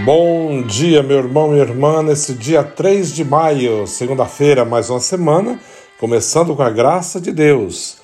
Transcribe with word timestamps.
Bom 0.00 0.62
dia, 0.62 1.00
meu 1.00 1.18
irmão 1.18 1.54
e 1.54 1.60
irmã, 1.60 2.02
nesse 2.02 2.32
dia 2.32 2.64
3 2.64 3.14
de 3.14 3.24
maio, 3.24 3.86
segunda-feira, 3.86 4.64
mais 4.64 4.90
uma 4.90 4.98
semana, 4.98 5.60
começando 6.00 6.56
com 6.56 6.62
a 6.62 6.70
graça 6.70 7.20
de 7.20 7.30
Deus. 7.30 7.98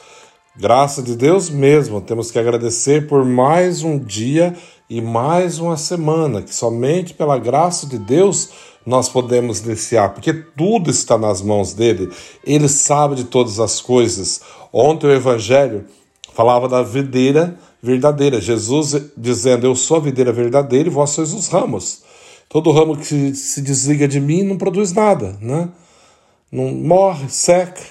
Graça 0.55 1.03
de 1.03 1.17
Deus 1.17 1.51
mesmo, 1.51 2.01
temos 2.01 2.31
que 2.31 2.39
agradecer 2.39 3.09
por 3.09 3.25
mais 3.25 3.83
um 3.83 3.99
dia 3.99 4.55
e 4.89 5.01
mais 5.01 5.59
uma 5.59 5.77
semana, 5.77 6.41
que 6.43 6.55
somente 6.55 7.15
pela 7.15 7.37
graça 7.37 7.85
de 7.85 7.99
Deus 7.99 8.51
nós 8.87 9.09
podemos 9.09 9.61
iniciar, 9.61 10.11
porque 10.11 10.33
tudo 10.33 10.91
está 10.91 11.19
nas 11.19 11.43
mãos 11.43 11.73
dele, 11.73 12.11
ele 12.45 12.69
sabe 12.69 13.17
de 13.17 13.25
todas 13.25 13.59
as 13.59 13.81
coisas. 13.81 14.41
Ontem 14.73 15.09
o 15.09 15.13
Evangelho 15.13 15.87
falava 16.33 16.69
da 16.69 16.83
videira 16.83 17.59
verdadeira. 17.83 18.41
Jesus 18.41 19.11
dizendo: 19.17 19.67
Eu 19.67 19.75
sou 19.75 19.99
a 19.99 20.01
videira 20.01 20.33
verdadeira 20.33 20.89
e 20.89 20.93
vós 20.93 21.11
sois 21.11 21.33
os 21.33 21.49
ramos. 21.49 22.03
Todo 22.49 22.73
ramo 22.73 22.97
que 22.97 23.35
se 23.35 23.61
desliga 23.61 24.09
de 24.09 24.21
mim 24.21 24.43
não 24.43 24.57
produz 24.57 24.93
nada, 24.93 25.37
né? 25.41 25.69
Não 26.51 26.73
morre, 26.73 27.29
seca 27.29 27.83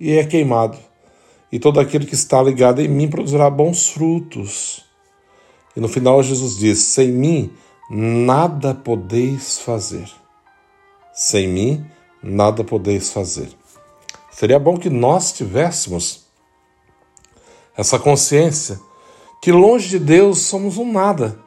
e 0.00 0.12
é 0.12 0.24
queimado. 0.24 0.78
E 1.52 1.58
todo 1.58 1.78
aquele 1.78 2.06
que 2.06 2.14
está 2.14 2.42
ligado 2.42 2.80
em 2.80 2.88
mim 2.88 3.08
produzirá 3.08 3.50
bons 3.50 3.88
frutos. 3.88 4.84
E 5.76 5.80
no 5.80 5.88
final 5.88 6.22
Jesus 6.22 6.56
diz: 6.56 6.78
Sem 6.78 7.12
mim 7.12 7.52
nada 7.90 8.74
podeis 8.74 9.58
fazer. 9.58 10.08
Sem 11.12 11.48
mim 11.48 11.86
nada 12.22 12.64
podeis 12.64 13.12
fazer. 13.12 13.48
Seria 14.30 14.58
bom 14.58 14.76
que 14.76 14.88
nós 14.88 15.32
tivéssemos 15.32 16.26
essa 17.76 17.98
consciência 17.98 18.80
que 19.40 19.52
longe 19.52 19.88
de 19.88 19.98
Deus 19.98 20.38
somos 20.38 20.78
um 20.78 20.92
nada 20.92 21.38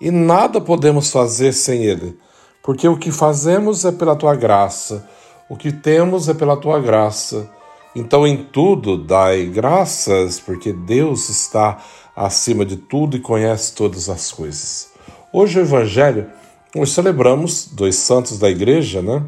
e 0.00 0.10
nada 0.10 0.60
podemos 0.60 1.10
fazer 1.10 1.52
sem 1.52 1.84
Ele, 1.84 2.18
porque 2.62 2.88
o 2.88 2.96
que 2.96 3.12
fazemos 3.12 3.84
é 3.84 3.92
pela 3.92 4.16
tua 4.16 4.34
graça, 4.34 5.08
o 5.48 5.56
que 5.56 5.70
temos 5.70 6.28
é 6.28 6.34
pela 6.34 6.56
tua 6.56 6.80
graça. 6.80 7.50
Então, 7.94 8.26
em 8.26 8.44
tudo, 8.44 8.98
dai 8.98 9.46
graças, 9.46 10.40
porque 10.40 10.72
Deus 10.72 11.28
está 11.28 11.78
acima 12.16 12.64
de 12.64 12.76
tudo 12.76 13.16
e 13.16 13.20
conhece 13.20 13.72
todas 13.74 14.08
as 14.08 14.32
coisas. 14.32 14.88
Hoje, 15.32 15.58
o 15.58 15.62
Evangelho, 15.62 16.28
nós 16.74 16.90
celebramos 16.90 17.68
dois 17.70 17.96
santos 17.96 18.38
da 18.38 18.50
igreja, 18.50 19.00
né? 19.00 19.22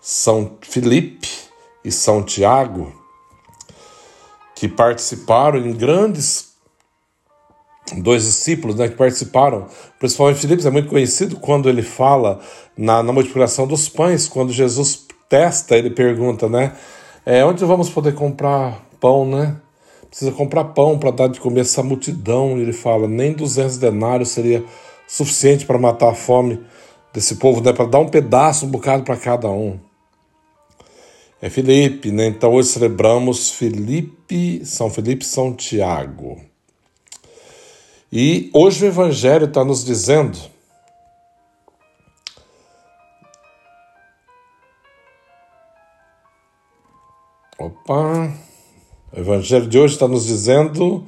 São 0.00 0.58
Filipe 0.60 1.28
e 1.84 1.90
São 1.90 2.22
Tiago, 2.22 2.92
que 4.54 4.68
participaram 4.68 5.58
em 5.58 5.72
grandes 5.72 6.45
dois 7.98 8.24
discípulos 8.24 8.76
né, 8.76 8.88
que 8.88 8.96
participaram, 8.96 9.66
principalmente 9.98 10.40
Filipe, 10.40 10.66
é 10.66 10.70
muito 10.70 10.88
conhecido 10.88 11.36
quando 11.36 11.68
ele 11.68 11.82
fala 11.82 12.40
na, 12.76 13.02
na 13.02 13.12
multiplicação 13.12 13.66
dos 13.66 13.88
pães, 13.88 14.28
quando 14.28 14.52
Jesus 14.52 15.06
testa, 15.28 15.76
ele 15.76 15.90
pergunta, 15.90 16.48
né? 16.48 16.72
É, 17.24 17.44
onde 17.44 17.64
vamos 17.64 17.88
poder 17.88 18.14
comprar 18.14 18.80
pão, 19.00 19.26
né? 19.26 19.56
Precisa 20.08 20.32
comprar 20.32 20.64
pão 20.66 20.98
para 20.98 21.10
dar 21.10 21.28
de 21.28 21.40
comer 21.40 21.60
essa 21.60 21.82
multidão. 21.82 22.56
E 22.56 22.62
ele 22.62 22.72
fala, 22.72 23.08
nem 23.08 23.32
200 23.32 23.76
denários 23.78 24.30
seria 24.30 24.64
suficiente 25.06 25.66
para 25.66 25.78
matar 25.78 26.10
a 26.10 26.14
fome 26.14 26.60
desse 27.12 27.36
povo, 27.36 27.60
né? 27.60 27.72
Para 27.72 27.86
dar 27.86 27.98
um 27.98 28.08
pedaço, 28.08 28.66
um 28.66 28.70
bocado 28.70 29.02
para 29.02 29.16
cada 29.16 29.48
um. 29.48 29.78
É 31.42 31.50
Felipe, 31.50 32.10
né? 32.10 32.26
Então 32.26 32.52
hoje 32.52 32.68
celebramos 32.68 33.50
Felipe, 33.50 34.64
São 34.64 34.88
Felipe 34.88 35.24
São 35.24 35.52
Tiago. 35.52 36.40
E 38.12 38.50
hoje 38.54 38.84
o 38.84 38.88
Evangelho 38.88 39.46
está 39.46 39.64
nos 39.64 39.84
dizendo 39.84 40.38
Opa! 47.58 48.32
O 49.12 49.18
Evangelho 49.18 49.66
de 49.66 49.78
hoje 49.78 49.94
está 49.94 50.06
nos 50.06 50.26
dizendo 50.26 51.06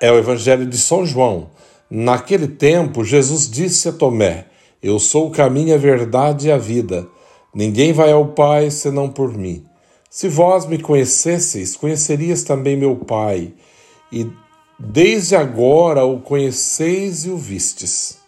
é 0.00 0.10
o 0.10 0.18
Evangelho 0.18 0.66
de 0.66 0.76
São 0.76 1.06
João. 1.06 1.48
Naquele 1.88 2.48
tempo, 2.48 3.04
Jesus 3.04 3.48
disse 3.48 3.88
a 3.88 3.92
Tomé: 3.92 4.46
Eu 4.82 4.98
sou 4.98 5.28
o 5.28 5.30
caminho, 5.30 5.74
a 5.74 5.78
verdade 5.78 6.48
e 6.48 6.52
a 6.52 6.58
vida. 6.58 7.06
Ninguém 7.54 7.92
vai 7.92 8.12
ao 8.12 8.28
Pai 8.28 8.70
senão 8.70 9.08
por 9.08 9.32
mim. 9.32 9.64
Se 10.10 10.28
vós 10.28 10.66
me 10.66 10.78
conhecesseis, 10.78 11.76
conhecerias 11.76 12.42
também 12.42 12.76
meu 12.76 12.96
Pai, 12.96 13.52
e 14.12 14.26
Desde 14.86 15.34
agora 15.34 16.04
o 16.04 16.20
conheceis 16.20 17.24
e 17.24 17.30
o 17.30 17.38
vistes. 17.38 18.18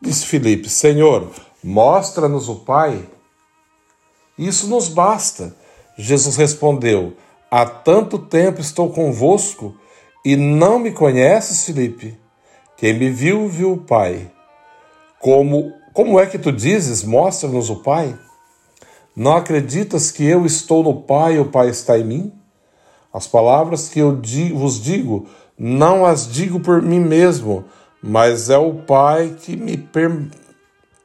Disse 0.00 0.24
Filipe: 0.24 0.68
Senhor, 0.70 1.30
mostra-nos 1.62 2.48
o 2.48 2.56
Pai. 2.56 3.06
Isso 4.38 4.66
nos 4.66 4.88
basta. 4.88 5.54
Jesus 5.98 6.36
respondeu: 6.36 7.12
Há 7.50 7.66
tanto 7.66 8.18
tempo 8.18 8.62
estou 8.62 8.88
convosco 8.88 9.74
e 10.24 10.36
não 10.36 10.78
me 10.78 10.90
conheces, 10.90 11.66
Filipe? 11.66 12.18
Quem 12.78 12.94
me 12.94 13.10
viu, 13.10 13.46
viu 13.46 13.74
o 13.74 13.78
Pai. 13.78 14.32
Como, 15.20 15.70
como 15.92 16.18
é 16.18 16.24
que 16.24 16.38
tu 16.38 16.50
dizes, 16.50 17.04
mostra-nos 17.04 17.68
o 17.68 17.82
Pai? 17.82 18.18
Não 19.14 19.36
acreditas 19.36 20.10
que 20.10 20.24
eu 20.24 20.46
estou 20.46 20.82
no 20.82 21.02
Pai 21.02 21.34
e 21.34 21.40
o 21.40 21.50
Pai 21.50 21.68
está 21.68 21.98
em 21.98 22.04
mim? 22.04 22.32
As 23.12 23.26
palavras 23.26 23.88
que 23.88 23.98
eu 23.98 24.18
vos 24.54 24.80
digo 24.80 25.28
não 25.62 26.06
as 26.06 26.26
digo 26.26 26.58
por 26.58 26.80
mim 26.80 27.00
mesmo, 27.00 27.66
mas 28.02 28.48
é 28.48 28.56
o 28.56 28.72
Pai 28.76 29.36
que 29.42 29.58
me 29.58 29.76
per... 29.76 30.10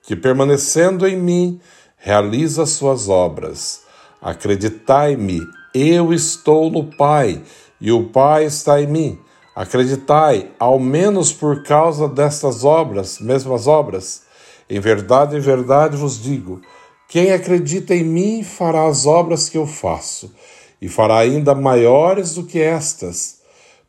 que 0.02 0.16
permanecendo 0.16 1.06
em 1.06 1.18
mim 1.18 1.60
realiza 1.98 2.63
as 2.63 2.69
suas 2.69 3.10
obras. 3.10 3.81
Acreditai-me, 4.22 5.42
eu 5.74 6.13
estou 6.13 6.72
no 6.72 6.86
Pai 6.86 7.44
e 7.81 7.92
o 7.92 8.06
Pai 8.06 8.46
está 8.46 8.81
em 8.81 8.88
mim. 8.88 9.19
Acreditai, 9.54 10.52
ao 10.58 10.80
menos 10.80 11.34
por 11.34 11.62
causa 11.63 12.08
destas 12.08 12.63
obras, 12.63 13.19
mesmas 13.19 13.68
obras. 13.68 14.24
Em 14.69 14.80
verdade, 14.80 15.36
em 15.36 15.42
verdade 15.42 15.98
vos 15.98 16.24
digo: 16.24 16.62
quem 17.10 17.34
acredita 17.34 17.94
em 17.94 18.06
mim 18.06 18.42
fará 18.42 18.88
as 18.88 19.06
obras 19.06 19.50
que 19.50 19.58
eu 19.58 19.68
faço, 19.68 20.34
e 20.81 20.88
fará 20.88 21.18
ainda 21.18 21.54
maiores 21.54 22.36
do 22.36 22.46
que 22.46 22.62
estas 22.62 23.35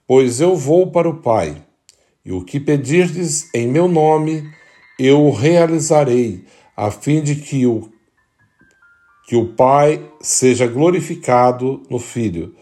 Pois 0.07 0.41
eu 0.41 0.55
vou 0.55 0.93
para 0.93 1.09
o 1.09 1.17
Pai, 1.21 1.61
e 2.25 2.31
o 2.31 2.45
que 2.45 2.61
pedirdes 2.61 3.53
em 3.53 3.67
meu 3.67 3.89
nome, 3.89 4.49
eu 4.97 5.21
o 5.27 5.33
realizarei, 5.33 6.45
a 6.77 6.93
fim 6.93 7.21
de 7.21 7.35
que 7.35 7.67
o, 7.67 7.91
que 9.27 9.35
o 9.35 9.49
Pai 9.55 10.09
seja 10.21 10.69
glorificado 10.69 11.83
no 11.91 11.99
Filho. 11.99 12.55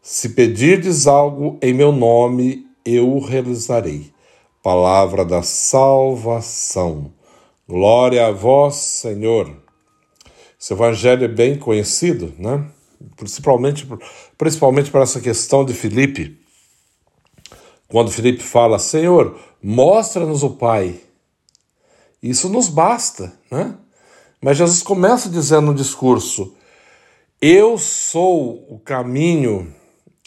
Se 0.00 0.28
pedirdes 0.28 1.08
algo 1.08 1.58
em 1.60 1.74
meu 1.74 1.90
nome, 1.90 2.64
eu 2.84 3.16
o 3.16 3.18
realizarei. 3.18 4.12
Palavra 4.62 5.24
da 5.24 5.42
salvação. 5.42 7.12
Glória 7.68 8.28
a 8.28 8.30
vós, 8.30 8.76
Senhor. 8.76 9.56
Esse 10.60 10.72
evangelho 10.72 11.24
é 11.24 11.28
bem 11.28 11.58
conhecido, 11.58 12.32
né? 12.38 12.64
Principalmente, 13.16 13.88
principalmente 14.38 14.88
para 14.92 15.02
essa 15.02 15.20
questão 15.20 15.64
de 15.64 15.74
Filipe 15.74 16.45
quando 17.88 18.10
Felipe 18.10 18.42
fala, 18.42 18.78
Senhor, 18.78 19.38
mostra-nos 19.62 20.42
o 20.42 20.50
Pai. 20.50 21.00
Isso 22.22 22.48
nos 22.48 22.68
basta, 22.68 23.32
né? 23.50 23.74
Mas 24.40 24.56
Jesus 24.58 24.82
começa 24.82 25.28
dizendo 25.28 25.66
no 25.66 25.74
discurso: 25.74 26.54
Eu 27.40 27.78
sou 27.78 28.66
o 28.68 28.78
caminho, 28.78 29.72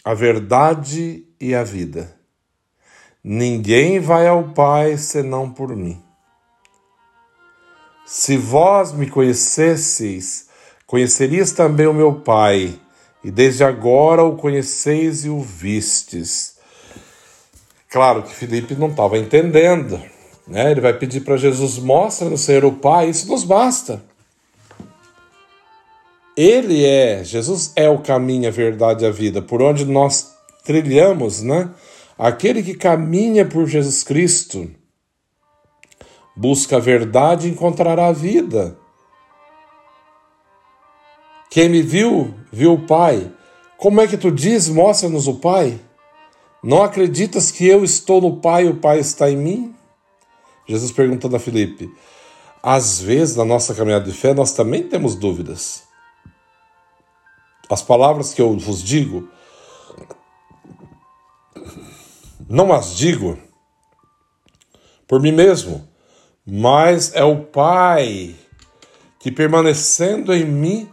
a 0.04 0.14
verdade 0.14 1.26
e 1.40 1.54
a 1.54 1.62
vida. 1.62 2.16
Ninguém 3.22 4.00
vai 4.00 4.26
ao 4.26 4.48
Pai 4.54 4.96
senão 4.96 5.50
por 5.50 5.76
mim. 5.76 6.02
Se 8.06 8.36
vós 8.36 8.92
me 8.92 9.08
conhecesseis, 9.08 10.48
conhecerias 10.86 11.52
também 11.52 11.86
o 11.86 11.94
meu 11.94 12.20
Pai, 12.20 12.80
e 13.22 13.30
desde 13.30 13.62
agora 13.62 14.24
o 14.24 14.36
conheceis 14.36 15.24
e 15.24 15.28
o 15.28 15.40
vistes. 15.40 16.58
Claro 17.90 18.22
que 18.22 18.32
Felipe 18.32 18.76
não 18.76 18.88
estava 18.88 19.18
entendendo. 19.18 20.00
Né? 20.46 20.70
Ele 20.70 20.80
vai 20.80 20.92
pedir 20.92 21.22
para 21.22 21.36
Jesus: 21.36 21.76
mostra 21.78 22.28
no 22.28 22.38
Senhor 22.38 22.64
o 22.64 22.72
Pai, 22.72 23.10
isso 23.10 23.28
nos 23.28 23.42
basta. 23.42 24.02
Ele 26.36 26.86
é, 26.86 27.22
Jesus 27.24 27.72
é 27.74 27.88
o 27.90 27.98
caminho, 27.98 28.48
a 28.48 28.52
verdade 28.52 29.04
e 29.04 29.08
a 29.08 29.10
vida, 29.10 29.42
por 29.42 29.60
onde 29.60 29.84
nós 29.84 30.32
trilhamos, 30.64 31.42
né? 31.42 31.70
Aquele 32.16 32.62
que 32.62 32.74
caminha 32.74 33.44
por 33.44 33.66
Jesus 33.66 34.04
Cristo 34.04 34.70
busca 36.36 36.76
a 36.76 36.80
verdade 36.80 37.48
e 37.48 37.50
encontrará 37.50 38.06
a 38.06 38.12
vida. 38.12 38.76
Quem 41.50 41.68
me 41.68 41.82
viu, 41.82 42.32
viu 42.52 42.74
o 42.74 42.86
Pai. 42.86 43.30
Como 43.76 44.00
é 44.00 44.06
que 44.06 44.16
tu 44.16 44.30
diz, 44.30 44.68
mostra-nos 44.68 45.26
o 45.26 45.34
Pai? 45.34 45.80
Não 46.62 46.82
acreditas 46.82 47.50
que 47.50 47.66
eu 47.66 47.82
estou 47.82 48.20
no 48.20 48.36
Pai 48.36 48.66
e 48.66 48.68
o 48.68 48.76
Pai 48.76 48.98
está 48.98 49.30
em 49.30 49.36
mim? 49.36 49.74
Jesus 50.66 50.92
perguntando 50.92 51.36
a 51.36 51.40
Filipe: 51.40 51.90
às 52.62 53.00
vezes 53.00 53.36
na 53.36 53.44
nossa 53.44 53.74
caminhada 53.74 54.04
de 54.04 54.12
fé 54.12 54.34
nós 54.34 54.52
também 54.52 54.82
temos 54.82 55.14
dúvidas. 55.14 55.84
As 57.68 57.82
palavras 57.82 58.34
que 58.34 58.42
eu 58.42 58.58
vos 58.58 58.82
digo, 58.82 59.28
não 62.48 62.72
as 62.72 62.96
digo 62.96 63.38
por 65.06 65.20
mim 65.20 65.32
mesmo, 65.32 65.88
mas 66.46 67.14
é 67.14 67.24
o 67.24 67.44
Pai 67.44 68.34
que 69.18 69.30
permanecendo 69.30 70.34
em 70.34 70.44
mim 70.44 70.92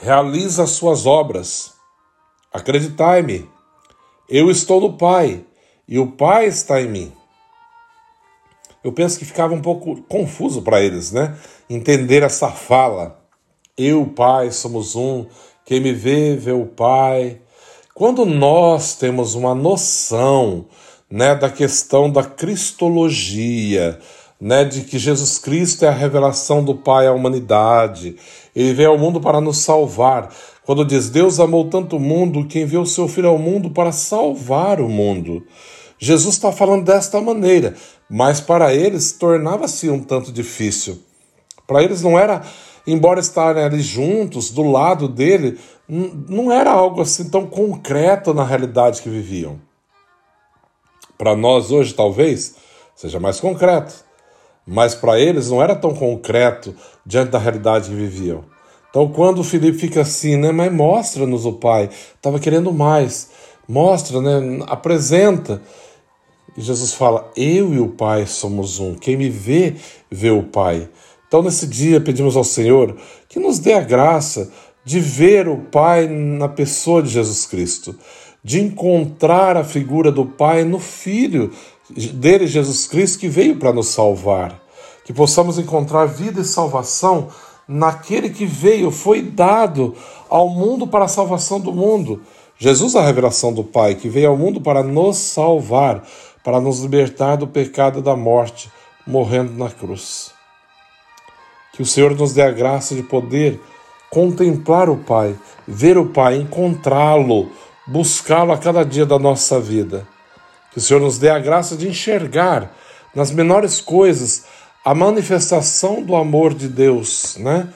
realiza 0.00 0.64
as 0.64 0.70
suas 0.70 1.06
obras. 1.06 1.77
Acreditai-me, 2.52 3.48
eu 4.28 4.50
estou 4.50 4.80
no 4.80 4.96
Pai 4.96 5.44
e 5.86 5.98
o 5.98 6.06
Pai 6.12 6.46
está 6.46 6.80
em 6.80 6.88
mim. 6.88 7.12
Eu 8.82 8.92
penso 8.92 9.18
que 9.18 9.24
ficava 9.24 9.52
um 9.52 9.60
pouco 9.60 10.02
confuso 10.02 10.62
para 10.62 10.80
eles, 10.80 11.12
né? 11.12 11.36
Entender 11.68 12.22
essa 12.22 12.50
fala. 12.50 13.22
Eu, 13.76 14.06
Pai, 14.06 14.50
somos 14.50 14.96
um. 14.96 15.26
Quem 15.64 15.80
me 15.80 15.92
vê, 15.92 16.36
vê 16.36 16.52
o 16.52 16.66
Pai. 16.66 17.40
Quando 17.94 18.24
nós 18.24 18.94
temos 18.94 19.34
uma 19.34 19.54
noção 19.54 20.66
né, 21.10 21.34
da 21.34 21.50
questão 21.50 22.10
da 22.10 22.22
cristologia, 22.22 23.98
né, 24.40 24.64
de 24.64 24.82
que 24.82 24.98
Jesus 24.98 25.38
Cristo 25.38 25.84
é 25.84 25.88
a 25.88 25.92
revelação 25.92 26.62
do 26.62 26.74
Pai 26.74 27.06
à 27.06 27.12
humanidade, 27.12 28.16
ele 28.54 28.72
veio 28.72 28.90
ao 28.90 28.98
mundo 28.98 29.20
para 29.20 29.40
nos 29.40 29.58
salvar. 29.58 30.30
Quando 30.64 30.84
diz 30.84 31.10
Deus 31.10 31.40
amou 31.40 31.68
tanto 31.68 31.96
o 31.96 32.00
mundo 32.00 32.46
que 32.46 32.60
enviou 32.60 32.86
seu 32.86 33.08
Filho 33.08 33.28
ao 33.28 33.38
mundo 33.38 33.70
para 33.70 33.90
salvar 33.90 34.80
o 34.80 34.88
mundo. 34.88 35.44
Jesus 35.98 36.36
está 36.36 36.52
falando 36.52 36.84
desta 36.84 37.20
maneira, 37.20 37.74
mas 38.08 38.40
para 38.40 38.72
eles 38.72 39.12
tornava-se 39.12 39.90
um 39.90 40.00
tanto 40.00 40.30
difícil. 40.30 41.02
Para 41.66 41.82
eles 41.82 42.02
não 42.02 42.18
era, 42.18 42.42
embora 42.86 43.18
estarem 43.18 43.64
ali 43.64 43.80
juntos, 43.80 44.50
do 44.50 44.62
lado 44.62 45.08
dele, 45.08 45.58
não 45.88 46.52
era 46.52 46.70
algo 46.70 47.00
assim 47.00 47.28
tão 47.28 47.46
concreto 47.46 48.32
na 48.32 48.44
realidade 48.44 49.02
que 49.02 49.08
viviam. 49.08 49.60
Para 51.16 51.34
nós 51.34 51.72
hoje, 51.72 51.92
talvez, 51.94 52.54
seja 52.94 53.18
mais 53.18 53.40
concreto, 53.40 54.07
mas 54.68 54.94
para 54.94 55.18
eles 55.18 55.50
não 55.50 55.62
era 55.62 55.74
tão 55.74 55.94
concreto 55.94 56.74
diante 57.04 57.30
da 57.30 57.38
realidade 57.38 57.88
que 57.88 57.96
viviam. 57.96 58.44
Então, 58.90 59.08
quando 59.08 59.40
o 59.40 59.44
Felipe 59.44 59.78
fica 59.78 60.02
assim, 60.02 60.36
né, 60.36 60.52
mas 60.52 60.72
mostra-nos 60.72 61.46
o 61.46 61.54
Pai, 61.54 61.88
estava 62.14 62.38
querendo 62.38 62.72
mais, 62.72 63.30
mostra, 63.66 64.20
né, 64.20 64.64
apresenta. 64.66 65.62
E 66.56 66.60
Jesus 66.60 66.92
fala: 66.92 67.30
Eu 67.36 67.72
e 67.72 67.78
o 67.78 67.88
Pai 67.88 68.26
somos 68.26 68.78
um. 68.78 68.94
Quem 68.94 69.16
me 69.16 69.30
vê, 69.30 69.74
vê 70.10 70.30
o 70.30 70.42
Pai. 70.42 70.88
Então, 71.26 71.42
nesse 71.42 71.66
dia, 71.66 72.00
pedimos 72.00 72.36
ao 72.36 72.44
Senhor 72.44 72.96
que 73.28 73.38
nos 73.38 73.58
dê 73.58 73.74
a 73.74 73.80
graça 73.80 74.50
de 74.84 75.00
ver 75.00 75.48
o 75.48 75.58
Pai 75.58 76.06
na 76.06 76.48
pessoa 76.48 77.02
de 77.02 77.10
Jesus 77.10 77.44
Cristo, 77.44 77.94
de 78.42 78.60
encontrar 78.60 79.56
a 79.56 79.64
figura 79.64 80.10
do 80.10 80.24
Pai 80.24 80.64
no 80.64 80.78
Filho 80.78 81.52
dele, 81.90 82.46
Jesus 82.46 82.86
Cristo, 82.86 83.18
que 83.18 83.28
veio 83.28 83.56
para 83.56 83.72
nos 83.72 83.88
salvar. 83.88 84.60
Que 85.04 85.12
possamos 85.12 85.58
encontrar 85.58 86.06
vida 86.06 86.40
e 86.40 86.44
salvação 86.44 87.28
naquele 87.66 88.30
que 88.30 88.46
veio, 88.46 88.90
foi 88.90 89.22
dado 89.22 89.94
ao 90.28 90.48
mundo 90.48 90.86
para 90.86 91.04
a 91.04 91.08
salvação 91.08 91.60
do 91.60 91.72
mundo. 91.72 92.22
Jesus, 92.58 92.96
a 92.96 93.02
revelação 93.02 93.52
do 93.52 93.62
Pai, 93.62 93.94
que 93.94 94.08
veio 94.08 94.30
ao 94.30 94.36
mundo 94.36 94.60
para 94.60 94.82
nos 94.82 95.16
salvar, 95.18 96.02
para 96.42 96.60
nos 96.60 96.80
libertar 96.80 97.36
do 97.36 97.46
pecado 97.46 98.00
e 98.00 98.02
da 98.02 98.16
morte, 98.16 98.70
morrendo 99.06 99.52
na 99.52 99.70
cruz. 99.70 100.32
Que 101.72 101.82
o 101.82 101.86
Senhor 101.86 102.14
nos 102.16 102.32
dê 102.32 102.42
a 102.42 102.50
graça 102.50 102.94
de 102.94 103.02
poder 103.02 103.60
contemplar 104.10 104.88
o 104.88 104.96
Pai, 104.96 105.36
ver 105.66 105.96
o 105.96 106.06
Pai, 106.06 106.36
encontrá-lo, 106.36 107.48
buscá-lo 107.86 108.52
a 108.52 108.58
cada 108.58 108.84
dia 108.84 109.06
da 109.06 109.18
nossa 109.18 109.60
vida. 109.60 110.06
Que 110.78 110.80
o 110.80 110.86
Senhor 110.86 111.00
nos 111.00 111.18
dê 111.18 111.28
a 111.28 111.40
graça 111.40 111.76
de 111.76 111.88
enxergar 111.88 112.72
nas 113.12 113.32
menores 113.32 113.80
coisas 113.80 114.44
a 114.84 114.94
manifestação 114.94 116.00
do 116.00 116.14
amor 116.14 116.54
de 116.54 116.68
Deus, 116.68 117.36
né? 117.36 117.68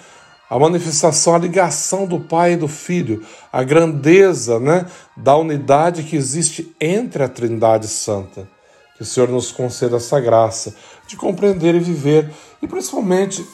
A 0.49 0.57
manifestação, 0.57 1.35
a 1.35 1.39
ligação 1.39 2.07
do 2.07 2.21
Pai 2.21 2.53
e 2.53 2.57
do 2.57 2.69
Filho, 2.69 3.27
a 3.53 3.65
grandeza, 3.65 4.61
né, 4.61 4.87
da 5.17 5.35
unidade 5.37 6.05
que 6.05 6.15
existe 6.15 6.73
entre 6.81 7.25
a 7.25 7.29
Trindade 7.29 7.89
Santa. 7.89 8.49
Que 8.95 9.03
o 9.03 9.05
Senhor 9.05 9.29
nos 9.29 9.51
conceda 9.51 9.97
essa 9.97 10.21
graça 10.21 10.73
de 11.09 11.17
compreender 11.17 11.75
e 11.75 11.81
viver, 11.81 12.31
e 12.63 12.69
principalmente 12.69 13.45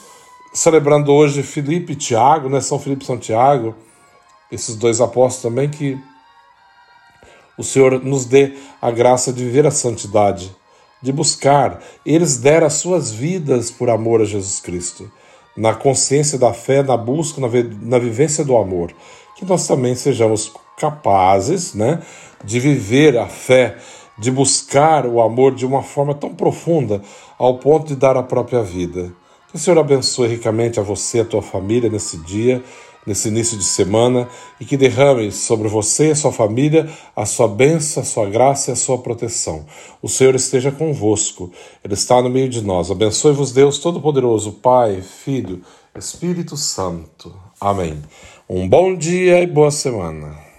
celebrando 0.53 1.11
hoje 1.11 1.41
Filipe 1.41 1.93
e 1.93 1.95
Tiago, 1.95 2.49
né, 2.49 2.61
São 2.61 2.77
Filipe 2.77 3.01
e 3.01 3.07
São 3.07 3.17
Tiago, 3.17 3.75
esses 4.51 4.75
dois 4.75 5.01
apóstolos 5.01 5.41
também, 5.41 5.69
que 5.69 5.97
o 7.59 7.63
Senhor 7.63 8.01
nos 8.01 8.23
dê 8.23 8.53
a 8.81 8.89
graça 8.89 9.33
de 9.33 9.43
viver 9.43 9.67
a 9.67 9.71
santidade, 9.71 10.55
de 11.03 11.11
buscar. 11.11 11.81
Eles 12.05 12.37
deram 12.37 12.65
as 12.65 12.75
suas 12.75 13.11
vidas 13.11 13.69
por 13.69 13.89
amor 13.89 14.21
a 14.21 14.25
Jesus 14.25 14.61
Cristo, 14.61 15.11
na 15.57 15.73
consciência 15.73 16.39
da 16.39 16.53
fé, 16.53 16.81
na 16.81 16.95
busca, 16.95 17.41
na, 17.41 17.99
vivência 17.99 18.45
do 18.45 18.55
amor. 18.55 18.93
Que 19.35 19.43
nós 19.43 19.67
também 19.67 19.93
sejamos 19.93 20.53
capazes 20.77 21.73
né, 21.73 22.01
de 22.45 22.61
viver 22.61 23.17
a 23.17 23.27
fé, 23.27 23.75
de 24.17 24.31
buscar 24.31 25.05
o 25.05 25.19
amor 25.19 25.53
de 25.53 25.65
uma 25.65 25.83
forma 25.83 26.15
tão 26.15 26.33
profunda, 26.33 27.01
ao 27.37 27.57
ponto 27.57 27.87
de 27.87 27.95
dar 27.97 28.15
a 28.15 28.23
própria 28.23 28.63
vida. 28.63 29.11
Que 29.49 29.57
o 29.57 29.59
Senhor 29.59 29.77
abençoe 29.77 30.29
ricamente 30.29 30.79
a 30.79 30.83
você 30.83 31.17
e 31.17 31.21
a 31.21 31.25
tua 31.25 31.41
família 31.41 31.89
nesse 31.89 32.15
dia 32.19 32.63
nesse 33.09 33.27
início 33.27 33.57
de 33.57 33.63
semana 33.63 34.29
e 34.61 34.65
que 34.65 34.77
derrame 34.77 35.31
sobre 35.31 35.67
você 35.67 36.11
e 36.11 36.15
sua 36.15 36.31
família 36.31 36.87
a 37.15 37.25
sua 37.25 37.47
bênção, 37.47 38.03
a 38.03 38.05
sua 38.05 38.29
graça 38.29 38.69
e 38.69 38.73
a 38.73 38.75
sua 38.75 38.99
proteção. 38.99 39.65
O 39.99 40.07
Senhor 40.07 40.35
esteja 40.35 40.71
convosco, 40.71 41.51
Ele 41.83 41.95
está 41.95 42.21
no 42.21 42.29
meio 42.29 42.47
de 42.47 42.61
nós. 42.61 42.91
Abençoe-vos, 42.91 43.51
Deus 43.51 43.79
Todo-Poderoso, 43.79 44.51
Pai, 44.51 45.01
Filho, 45.01 45.63
Espírito 45.95 46.55
Santo. 46.55 47.33
Amém. 47.59 47.99
Um 48.47 48.69
bom 48.69 48.95
dia 48.95 49.41
e 49.41 49.47
boa 49.47 49.71
semana. 49.71 50.47